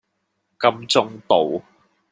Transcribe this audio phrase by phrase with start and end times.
[0.57, 1.63] 金鐘道